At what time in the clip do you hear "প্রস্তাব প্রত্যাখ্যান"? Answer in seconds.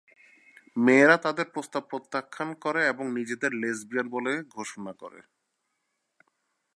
1.53-2.49